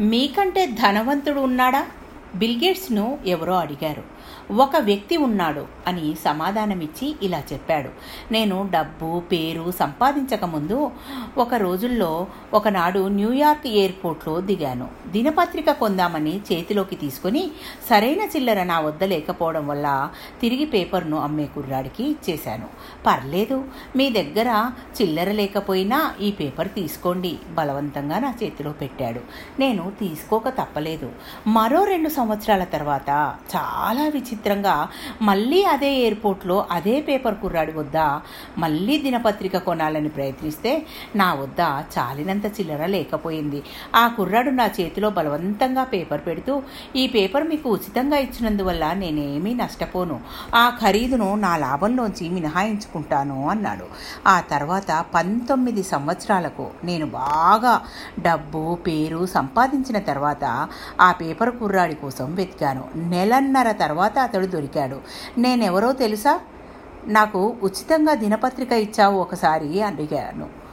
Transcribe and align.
మీకంటే 0.00 0.66
ధనవంతుడు 0.66 1.40
ఉన్నాడా? 1.40 1.86
బిల్గేట్స్ను 2.34 3.18
ఎవరో 3.26 3.54
అడిగారు. 3.54 4.02
ఒక 4.52 4.76
వ్యక్తి 4.76 5.16
ఉన్నాడు 5.16 5.66
అని 5.86 6.14
సమాధానమిచ్చి 6.24 7.16
ఇలా 7.22 7.42
చెప్పాడు. 7.52 7.88
నేను 8.32 8.68
డబ్బు 8.72 9.20
పేరు 9.20 9.70
సంపాదించకముందు 9.70 10.90
ఒక 11.38 11.54
రోజుల్లో 11.54 12.26
ఒకనాడు 12.54 13.08
న్యూయార్క్ 13.08 13.66
ఎయిర్పోర్ట్లో 13.66 14.40
దిగాను. 14.40 14.88
దినపత్రిక 15.06 15.70
కొందామని 15.70 16.40
చేతిలోకి 16.52 16.96
తీసుకొని 16.96 17.50
సరైన 17.90 18.20
చిల్లర 18.36 18.62
నా 18.62 18.80
వద్ద 18.80 19.04
లేకపోవడం 19.04 19.66
వల్ల 19.66 20.10
తిరిగి 20.40 20.64
పేపర్ను 20.64 21.18
అమ్మే 21.18 21.44
కుర్రాడికి 21.44 22.10
ఇచ్చేశాను. 22.10 22.68
పర్లేదు 23.06 23.64
మీ 23.96 24.10
దగ్గర 24.10 24.70
చిల్లర 25.02 25.30
లేకపోయినా 25.30 26.14
ఈ 26.20 26.30
పేపర్ 26.30 26.68
తీసుకోండి 26.68 27.38
బలవంతంగా 27.50 28.18
నా 28.18 28.34
చేతిలో 28.42 28.72
పెట్టాడు. 28.72 29.20
నేను 29.60 29.92
తీసుకోక 30.00 30.48
తప్పలేదు. 30.48 31.12
మరో 31.46 31.84
రెండు 31.84 32.08
సంవత్సరాల 32.24 32.64
తర్వాత 32.64 33.10
చాలా 33.54 34.04
విచిత్రంగా 34.08 34.74
మళ్ళీ 35.22 35.62
అదే 35.64 35.90
ఎయిర్పోర్ట్లో 35.94 36.66
అదే 36.70 36.94
పేపర్ 37.00 37.34
కుర్రాడి 37.34 37.72
వద్ద 37.72 37.96
మళ్ళీ 38.58 38.94
దినపత్రిక 38.98 39.56
కొనాలని 39.58 40.08
ప్రయత్నిస్తే 40.08 40.72
నా 41.16 41.34
వద్ద 41.34 41.60
చాలినంత 41.96 42.46
చిల్లర 42.46 42.86
లేకపోయింది. 42.86 43.60
ఆ 43.94 44.08
కుర్రాడు 44.16 44.50
నా 44.50 44.66
చేతిలో 44.80 45.10
బలవంతంగా 45.10 45.84
పేపర్ 45.84 46.22
పెడుతూ 46.26 46.62
ఈ 46.96 47.04
పేపర్ 47.06 47.46
మీకు 47.48 47.68
ఉచితంగా 47.70 48.16
ఇచ్చినందువల్ల 48.16 48.92
నేనేమీ 48.92 49.54
నష్టపోను. 49.54 50.20
ఆ 50.54 50.64
ఖరీదును 50.82 51.28
నా 51.34 51.52
లాభంలోంచి 51.56 52.28
మినహాయించుకుంటాను 52.28 53.38
అన్నాడు. 53.48 53.86
ఆ 54.28 54.36
తర్వాత 54.40 55.04
పంతొమ్మిది 55.14 55.82
సంవత్సరాలకు 55.82 56.66
నేను 56.84 57.06
బాగా 57.06 57.74
డబ్బు 58.20 58.62
పేరు 58.86 59.26
సంపాదించిన 59.26 59.98
తర్వాత 60.10 60.44
ఆ 61.00 61.12
పేపర్ 61.12 61.52
కుర్రాడి 61.60 61.94
కోసం 61.94 62.13
వెతికాను 62.22 62.88
నెలన్నర 62.96 63.72
తర్వాత 63.72 64.18
అతడు 64.18 64.46
దొరికాడు. 64.46 65.00
నేనెవరో 65.38 65.92
తెలుసా? 65.92 66.40
నాకు 67.06 67.56
ఉచితంగా 67.62 68.14
దినపత్రిక 68.14 68.72
ఇచ్చావు 68.72 69.20
ఒకసారి 69.20 69.82
అడిగాను. 69.82 70.63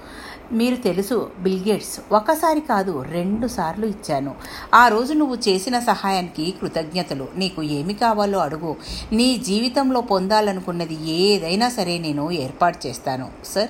మీరు 0.52 0.75
తెలుసు 0.75 1.31
బిల్గేట్స్ 1.39 1.99
ఒకసారి 2.11 2.61
కాదు 2.61 3.05
రెండు 3.11 3.47
సార్లు 3.47 3.85
ఇచ్చాను. 3.85 4.35
ఆ 4.73 4.88
రోజు 4.88 5.13
నువ్వు 5.13 5.38
చేసిన 5.47 5.80
సహాయానికి 5.80 6.53
కృతజ్ఞతలు. 6.61 7.27
నీకు 7.35 7.63
ఏమి 7.63 7.93
కావాలో 7.93 8.39
అడుగు. 8.39 8.75
నీ 9.11 9.38
జీవితంలో 9.38 10.02
పొందాలనుకున్నది 10.02 11.11
ఏదైనా 11.11 11.69
సరే 11.69 11.97
నేను 11.97 12.31
ఏర్పాటు 12.31 12.88
చేస్తాను 12.88 13.30
సార్. 13.45 13.69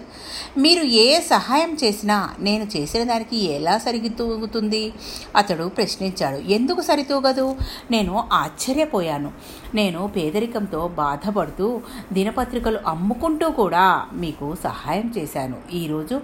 మీరు 0.60 0.84
ఏ 0.84 1.20
సహాయం 1.20 1.78
చేసినా 1.84 2.30
నేను 2.40 2.68
చేసిన 2.78 3.04
దానికి 3.04 3.38
ఎలా 3.38 3.78
సరితూగుతుంది? 3.78 4.94
అతడు 5.36 5.64
ప్రశ్నించాడు. 5.64 6.38
ఎందుకు 6.38 6.82
సరితూగదు? 6.82 7.56
నేను 7.92 8.24
ఆశ్చర్యపోయాను. 8.34 9.32
నేను 9.76 10.08
పేదరికంతో 10.08 10.88
బాధపడుతూ 10.88 11.82
దినపత్రికలు 12.14 12.80
అమ్ముకుంటూ 12.88 13.50
కూడా 13.50 14.06
మీకు 14.14 14.56
సహాయం 14.64 15.14
చేశాను. 15.18 15.56
ఈరోజు 15.74 16.22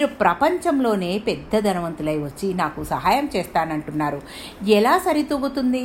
మీరు 0.00 0.12
ప్రపంచంలోనే 0.20 1.08
పెద్ద 1.18 1.58
ధనవంతులై 1.58 2.14
వచ్చి 2.18 2.46
నాకు 2.54 2.84
సహాయం 2.84 3.26
చేస్తానంటున్నారు. 3.36 4.20
ఎలా 4.76 4.98
సరితూగుతుంది? 4.98 5.82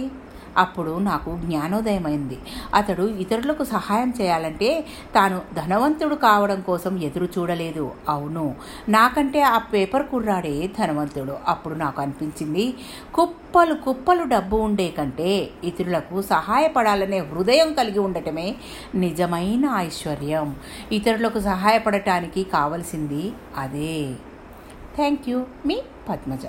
అప్పుడు 0.58 1.00
నాకు 1.00 1.38
జ్ఞానోదయమైంది. 1.38 2.38
అతడు 2.74 3.04
ఇతరులకు 3.04 3.64
సహాయం 3.64 4.14
చేయాలంటే 4.22 4.86
తాను 5.16 5.42
ధనవంతుడు 5.56 6.16
కావడం 6.16 6.62
కోసం 6.62 7.00
ఎదురు 7.00 7.26
చూడలేదు. 7.26 7.92
అవును 8.10 8.56
నాకంటే 8.90 9.42
ఆ 9.42 9.58
పేపర్ 9.58 10.08
కుర్రాడే 10.08 10.70
ధనవంతుడు. 10.80 11.38
అప్పుడు 11.48 11.74
నాకు 11.74 12.02
అనిపించింది 12.02 12.74
కుప్పలు 13.14 13.74
కుప్పలు 13.74 14.24
డబ్బు 14.24 14.58
ఉండే 14.58 14.88
కంటే 14.88 15.50
ఇతరులకు 15.64 16.22
సహాయపడాలనే 16.22 17.20
హృదయం 17.20 17.74
కలిగి 17.74 18.00
ఉండటమే 18.00 18.56
నిజమైన 18.96 19.70
ఐశ్వర్యం. 19.76 20.56
ఇతరులకు 20.92 21.40
సహాయపడటానికి 21.40 22.44
కావలసింది 22.44 23.34
అదే. 23.58 24.14
థ్యాంక్ 24.96 25.30
యూ 25.30 25.46
మీ 25.66 25.82
పద్మజ. 26.10 26.40